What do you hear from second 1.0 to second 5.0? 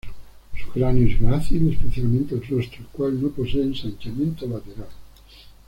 es grácil, especialmente el rostro, el cual no posee ensanchamiento lateral.